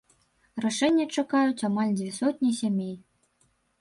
[0.63, 2.93] Рашэння чакаюць амаль дзве сотні сямей.